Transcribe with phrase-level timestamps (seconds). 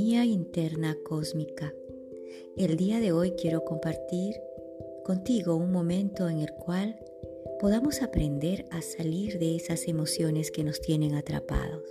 [0.00, 1.74] Interna Cósmica.
[2.56, 4.34] El día de hoy quiero compartir
[5.04, 6.98] contigo un momento en el cual
[7.60, 11.84] podamos aprender a salir de esas emociones que nos tienen atrapados.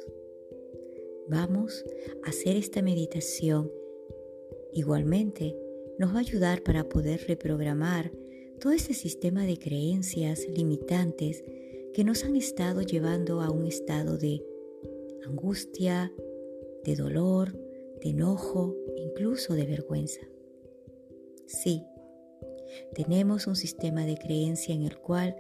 [1.28, 1.86] Vamos
[2.24, 3.72] a hacer esta meditación.
[4.74, 5.56] Igualmente,
[6.00, 8.12] nos va a ayudar para poder reprogramar
[8.60, 11.44] todo ese sistema de creencias limitantes
[11.94, 14.44] que nos han estado llevando a un estado de
[15.28, 16.12] angustia,
[16.84, 17.69] de dolor,
[18.02, 20.22] de enojo, incluso de vergüenza.
[21.46, 21.84] Sí,
[22.94, 25.36] tenemos un sistema de creencia en el cual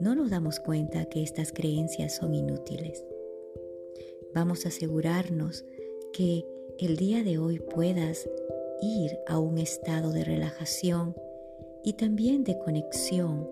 [0.00, 3.04] no nos damos cuenta que estas creencias son inútiles.
[4.34, 5.64] Vamos a asegurarnos
[6.12, 6.44] que
[6.78, 8.28] el día de hoy puedas
[8.80, 11.14] ir a un estado de relajación
[11.84, 13.48] y también de conexión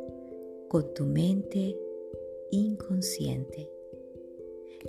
[0.69, 1.77] con tu mente
[2.50, 3.70] inconsciente,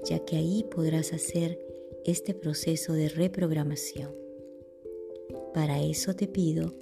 [0.06, 1.60] ya que ahí podrás hacer
[2.06, 4.14] este proceso de reprogramación.
[5.54, 6.74] Para eso te pido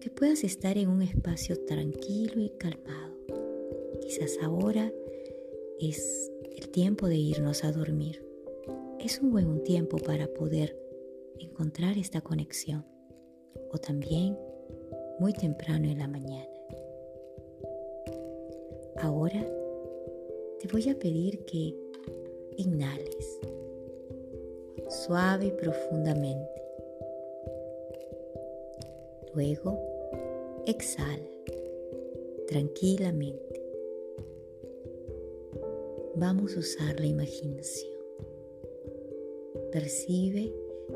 [0.00, 3.14] que puedas estar en un espacio tranquilo y calmado.
[4.00, 4.92] Quizás ahora
[5.80, 8.24] es el tiempo de irnos a dormir.
[9.00, 10.78] Es un buen tiempo para poder
[11.38, 12.86] encontrar esta conexión.
[13.70, 14.38] O también
[15.18, 16.48] muy temprano en la mañana.
[19.02, 19.46] Ahora
[20.60, 21.74] te voy a pedir que
[22.56, 23.40] inhales
[24.88, 26.62] suave y profundamente.
[29.34, 29.78] Luego,
[30.66, 31.34] exhala
[32.46, 33.62] tranquilamente.
[36.16, 37.92] Vamos a usar la imaginación.
[39.72, 40.54] Percibe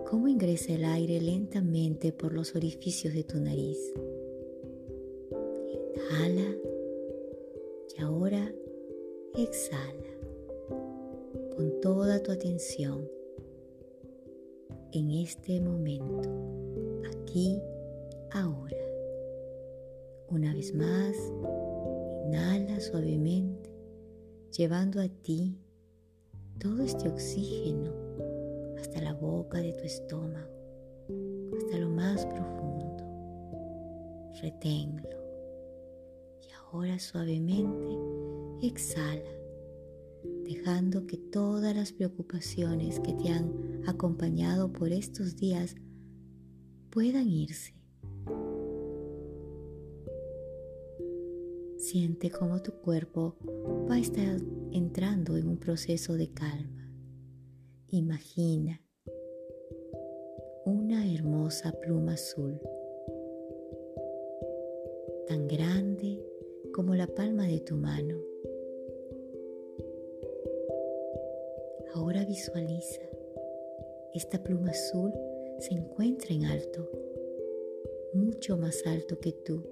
[0.09, 3.79] cómo ingresa el aire lentamente por los orificios de tu nariz.
[5.73, 6.57] Inhala
[7.97, 8.55] y ahora
[9.37, 9.93] exhala.
[11.57, 13.18] con toda tu atención
[14.93, 16.31] en este momento,
[17.07, 17.61] aquí,
[18.33, 18.77] ahora.
[20.31, 21.17] Una vez más,
[22.27, 23.71] inhala suavemente,
[24.57, 25.59] llevando a ti
[26.59, 27.93] todo este oxígeno
[28.79, 30.51] hasta la boca de tu estómago,
[31.57, 33.05] hasta lo más profundo.
[34.41, 35.09] Reténlo.
[36.43, 39.39] Y ahora suavemente exhala
[40.45, 45.75] dejando que todas las preocupaciones que te han acompañado por estos días
[46.91, 47.75] puedan irse.
[51.77, 53.37] Siente cómo tu cuerpo
[53.89, 54.41] va a estar
[54.73, 56.91] entrando en un proceso de calma.
[57.89, 58.83] Imagina
[60.65, 62.61] una hermosa pluma azul,
[65.27, 66.23] tan grande
[66.73, 68.29] como la palma de tu mano
[71.99, 73.01] Ahora visualiza,
[74.15, 75.13] esta pluma azul
[75.59, 76.89] se encuentra en alto,
[78.13, 79.63] mucho más alto que tú.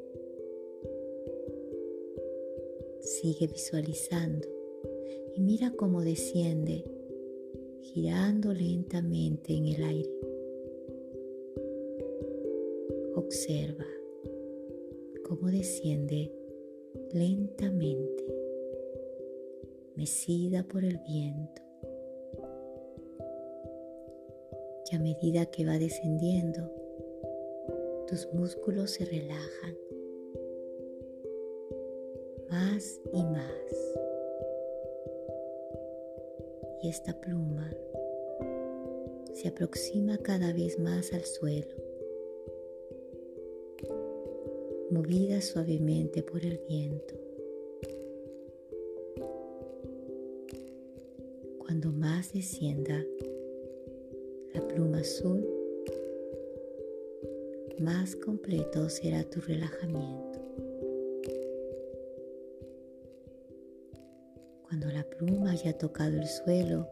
[3.00, 4.48] Sigue visualizando
[5.34, 6.84] y mira cómo desciende,
[7.80, 10.10] girando lentamente en el aire.
[13.14, 13.86] Observa
[15.24, 16.32] cómo desciende
[17.12, 18.24] lentamente,
[19.94, 21.65] mecida por el viento.
[24.90, 26.70] Y a medida que va descendiendo,
[28.06, 29.76] tus músculos se relajan
[32.50, 33.96] más y más.
[36.82, 37.70] Y esta pluma
[39.32, 41.74] se aproxima cada vez más al suelo,
[44.90, 47.14] movida suavemente por el viento.
[51.58, 53.04] Cuando más descienda,
[54.56, 55.46] la pluma azul,
[57.78, 60.40] más completo será tu relajamiento.
[64.62, 66.88] Cuando la pluma haya tocado el suelo,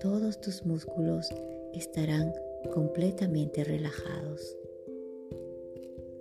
[0.00, 1.28] todos tus músculos
[1.72, 2.32] estarán
[2.72, 4.56] completamente relajados.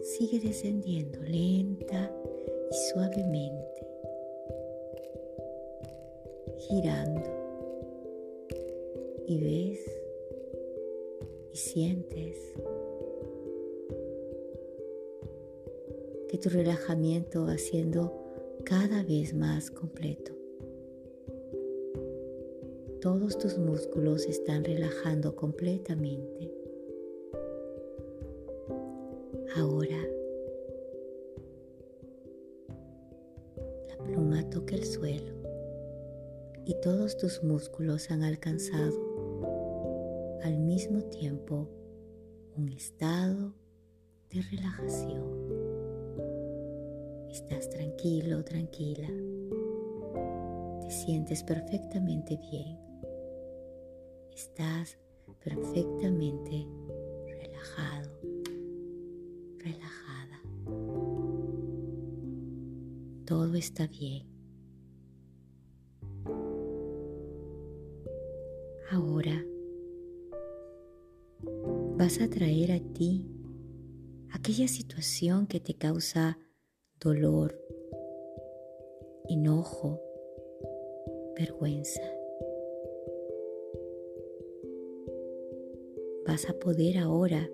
[0.02, 2.12] Sigue descendiendo lenta
[2.72, 3.88] y suavemente,
[6.58, 7.22] girando
[9.28, 10.03] y ves
[11.54, 12.36] y sientes
[16.28, 18.12] que tu relajamiento va siendo
[18.66, 20.32] cada vez más completo.
[23.02, 26.52] Todos tus músculos están relajando completamente.
[29.56, 30.00] Ahora,
[33.90, 35.34] la pluma toca el suelo
[36.66, 39.13] y todos tus músculos han alcanzado al
[40.74, 41.70] mismo tiempo
[42.58, 43.54] un estado
[44.32, 45.24] de relajación.
[47.30, 49.08] Estás tranquilo, tranquila.
[50.82, 52.80] Te sientes perfectamente bien.
[54.34, 54.98] Estás
[55.44, 56.68] perfectamente
[57.28, 58.20] relajado,
[59.60, 60.42] relajada.
[63.28, 64.26] Todo está bien.
[68.90, 69.53] Ahora
[72.04, 73.26] vas a traer a ti
[74.34, 76.38] aquella situación que te causa
[77.00, 77.58] dolor,
[79.30, 80.02] enojo,
[81.38, 82.02] vergüenza.
[86.28, 87.50] Vas a poder ahora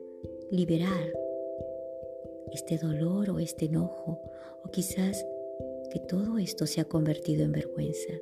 [0.49, 1.13] liberar
[2.51, 4.19] este dolor o este enojo
[4.63, 5.23] o quizás
[5.91, 8.13] que todo esto se ha convertido en vergüenza.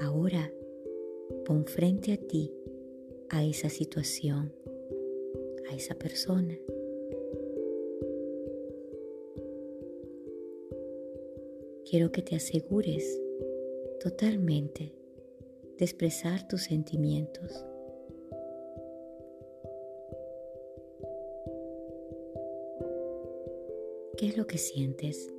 [0.00, 0.52] Ahora
[1.44, 2.52] pon frente a ti
[3.28, 4.52] a esa situación,
[5.70, 6.58] a esa persona.
[11.88, 13.20] Quiero que te asegures
[14.00, 14.92] totalmente
[15.78, 17.64] de expresar tus sentimientos.
[24.16, 25.32] ¿Qué es lo que sientes?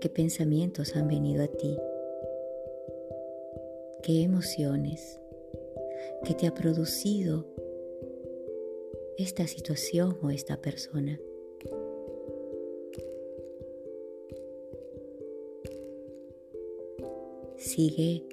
[0.00, 1.76] ¿Qué pensamientos han venido a ti?
[4.04, 5.18] Qué emociones,
[6.24, 7.46] qué te ha producido
[9.16, 11.18] esta situación o esta persona.
[17.56, 18.26] Sigue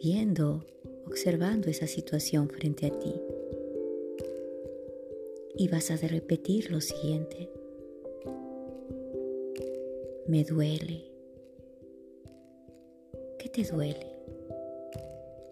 [0.00, 0.64] viendo,
[1.04, 3.12] observando esa situación frente a ti.
[5.56, 7.50] Y vas a repetir lo siguiente.
[10.28, 11.10] Me duele.
[13.38, 14.13] ¿Qué te duele?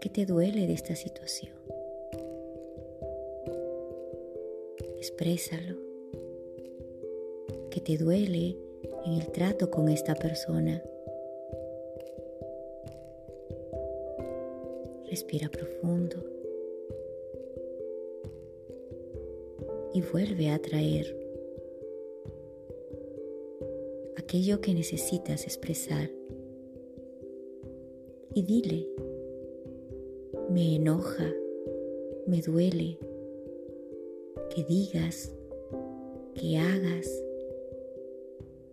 [0.02, 1.52] ¿Qué te duele de esta situación?
[4.96, 5.76] Exprésalo.
[7.70, 8.58] ¿Qué te duele
[9.06, 10.82] en el trato con esta persona?
[15.08, 16.16] Respira profundo
[19.94, 21.16] y vuelve a traer
[24.16, 26.10] aquello que necesitas expresar
[28.34, 28.88] y dile
[30.52, 31.32] me enoja,
[32.26, 32.98] me duele
[34.54, 35.34] que digas,
[36.34, 37.08] que hagas,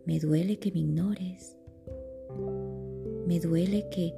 [0.06, 1.56] me duele que me ignores,
[3.26, 4.14] me duele que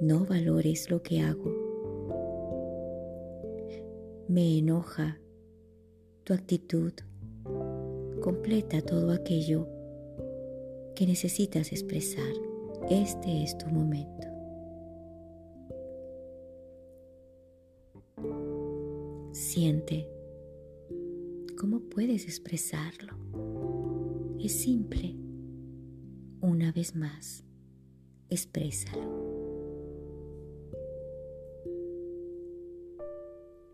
[0.00, 1.52] no valores lo que hago,
[4.26, 5.20] me enoja
[6.24, 6.92] tu actitud,
[8.22, 9.68] completa todo aquello
[10.94, 12.32] que necesitas expresar.
[12.88, 14.35] Este es tu momento.
[19.36, 20.08] Siente
[21.58, 23.12] cómo puedes expresarlo.
[24.42, 25.14] Es simple.
[26.40, 27.44] Una vez más,
[28.30, 29.02] exprésalo.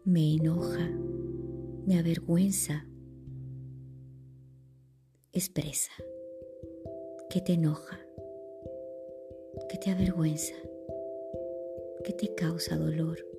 [0.05, 0.91] Me enoja,
[1.87, 2.85] me avergüenza.
[5.33, 5.92] Expresa.
[7.31, 8.00] ¿Qué te enoja?
[9.69, 10.57] ¿Qué te avergüenza?
[12.04, 13.32] ¿Qué te causa dolor?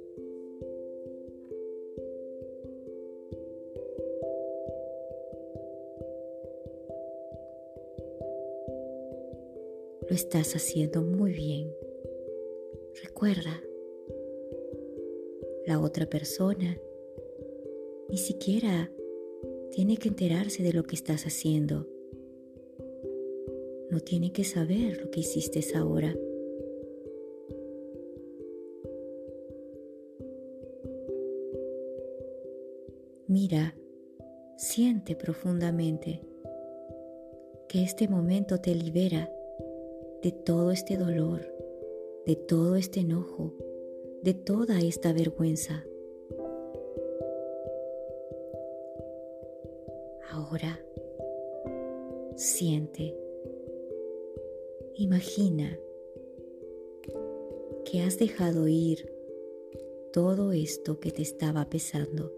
[10.13, 11.73] Lo estás haciendo muy bien.
[13.03, 13.63] Recuerda,
[15.65, 16.79] la otra persona
[18.09, 18.91] ni siquiera
[19.71, 21.87] tiene que enterarse de lo que estás haciendo.
[23.89, 26.15] No tiene que saber lo que hiciste ahora.
[33.25, 33.75] Mira,
[34.57, 36.21] siente profundamente
[37.67, 39.27] que este momento te libera
[40.23, 41.41] de todo este dolor,
[42.25, 43.53] de todo este enojo,
[44.21, 45.85] de toda esta vergüenza.
[50.31, 50.79] Ahora
[52.37, 53.13] siente,
[54.95, 55.77] imagina
[57.83, 59.13] que has dejado ir
[60.13, 62.31] todo esto que te estaba pesando.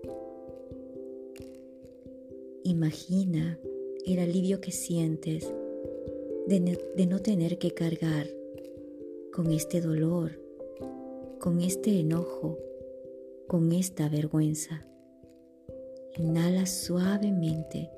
[2.63, 3.59] Imagina
[4.07, 5.53] el alivio que sientes
[6.47, 8.27] de no, tener que cargar
[9.33, 10.39] con este dolor,
[11.39, 12.57] con este enojo,
[13.47, 14.85] con esta vergüenza.
[16.17, 17.89] Inhala suavemente.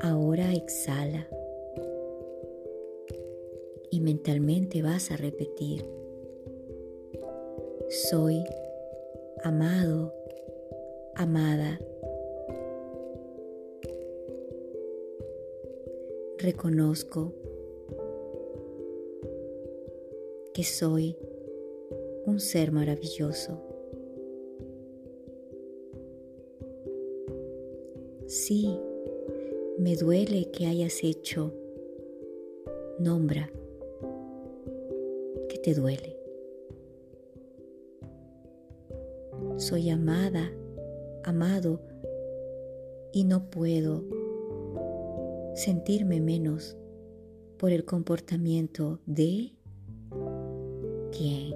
[0.00, 1.26] Ahora exhala.
[3.90, 5.84] y mentalmente vas a repetir,
[7.88, 8.44] soy
[9.42, 10.12] amado,
[11.14, 11.78] amada.
[16.40, 17.34] Reconozco
[20.54, 21.16] que soy
[22.26, 23.60] un ser maravilloso.
[28.26, 28.78] Sí,
[29.78, 31.52] me duele que hayas hecho,
[33.00, 33.50] nombra
[35.48, 36.16] que te duele.
[39.56, 40.52] Soy amada,
[41.24, 41.80] amado
[43.12, 44.17] y no puedo
[45.58, 46.76] sentirme menos
[47.58, 49.52] por el comportamiento de
[51.10, 51.52] quién.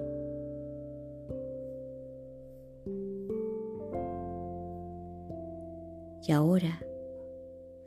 [6.27, 6.85] Y ahora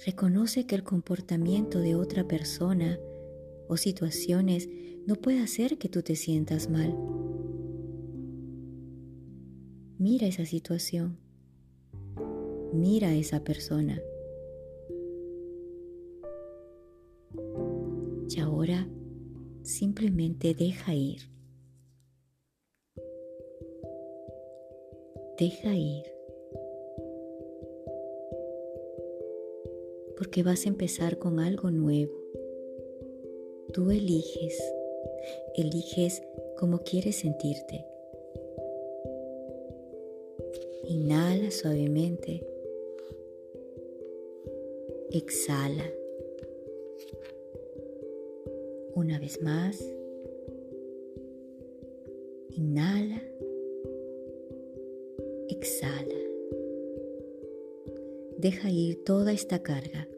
[0.06, 2.98] reconoce que el comportamiento de otra persona
[3.68, 4.68] o situaciones
[5.06, 6.96] no puede hacer que tú te sientas mal.
[9.98, 11.18] Mira esa situación.
[12.72, 14.00] Mira esa persona.
[18.28, 18.88] Y ahora
[19.62, 21.20] simplemente deja ir.
[25.38, 26.04] Deja ir.
[30.16, 32.14] Porque vas a empezar con algo nuevo.
[33.72, 34.58] Tú eliges.
[35.54, 36.22] Eliges
[36.58, 37.84] cómo quieres sentirte.
[40.88, 42.44] Inhala suavemente.
[45.10, 45.84] Exhala.
[48.96, 49.78] Una vez más.
[52.48, 53.22] Inhala.
[55.50, 56.14] Exhala.
[58.38, 60.08] Deja ir toda esta carga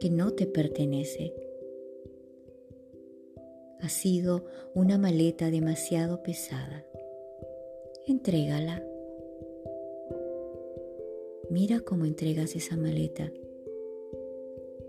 [0.00, 1.34] que no te pertenece.
[3.80, 6.82] Ha sido una maleta demasiado pesada.
[8.06, 8.82] Entrégala.
[11.50, 13.30] Mira cómo entregas esa maleta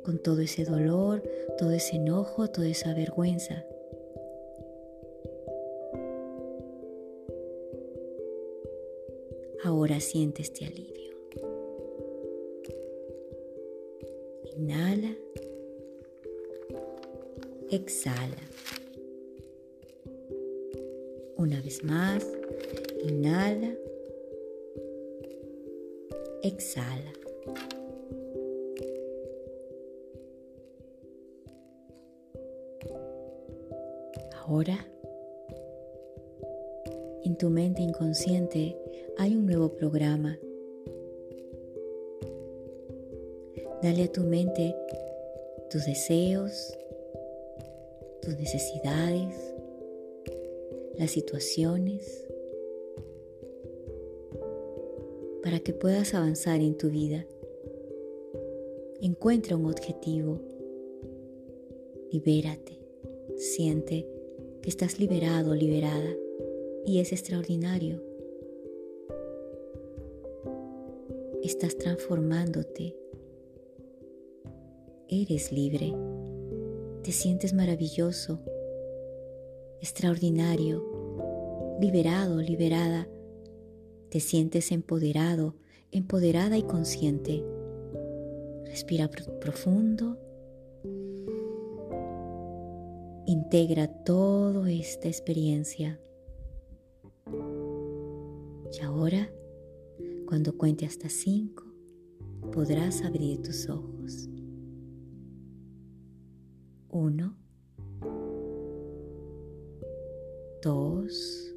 [0.08, 1.22] con todo ese dolor,
[1.58, 3.66] todo ese enojo, toda esa vergüenza.
[9.66, 11.12] Ahora siente este alivio.
[14.56, 15.14] Inhala.
[17.70, 18.48] Exhala.
[21.36, 22.26] Una vez más.
[23.04, 23.76] Inhala.
[26.44, 27.12] Exhala.
[34.50, 34.78] Ahora,
[37.26, 38.78] en tu mente inconsciente
[39.18, 40.40] hay un nuevo programa.
[43.84, 44.74] Dale a tu mente
[45.70, 46.74] tus deseos,
[48.22, 49.36] tus necesidades,
[50.98, 52.26] las situaciones,
[55.44, 57.26] para que puedas avanzar en tu vida.
[59.02, 60.40] Encuentra un objetivo,
[62.12, 62.80] libérate,
[63.36, 64.17] siente
[64.68, 66.14] estás liberado liberada
[66.86, 68.04] y es extraordinario.
[71.42, 72.94] Estás transformándote.
[75.08, 75.94] Eres libre.
[77.02, 78.42] Te sientes maravilloso,
[79.80, 80.84] extraordinario,
[81.80, 83.08] liberado, liberada.
[84.10, 85.56] Te sientes empoderado,
[85.92, 87.42] empoderada y consciente.
[88.66, 89.10] Respira
[89.40, 90.18] profundo
[93.30, 96.00] Integra toda esta experiencia.
[98.72, 99.30] Y ahora,
[100.26, 101.66] cuando cuente hasta cinco,
[102.54, 104.30] podrás abrir tus ojos.
[106.88, 107.38] Uno,
[110.62, 111.54] dos,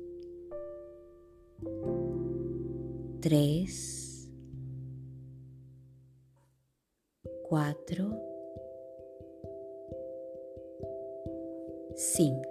[3.20, 4.28] tres,
[7.48, 8.29] cuatro,
[12.12, 12.42] 5.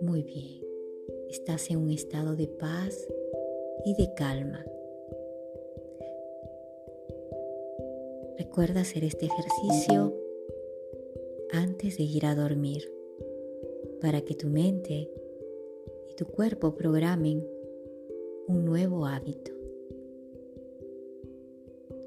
[0.00, 0.64] Muy bien,
[1.28, 3.06] estás en un estado de paz
[3.84, 4.64] y de calma.
[8.38, 10.14] Recuerda hacer este ejercicio
[11.50, 12.90] antes de ir a dormir
[14.00, 15.10] para que tu mente
[16.08, 17.46] y tu cuerpo programen
[18.48, 19.52] un nuevo hábito.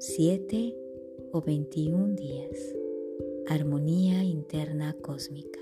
[0.00, 0.74] 7
[1.30, 2.79] o 21 días.
[3.50, 5.58] Armonía interna cósmica.